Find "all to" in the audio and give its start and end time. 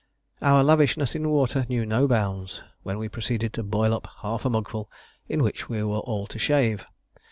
5.99-6.39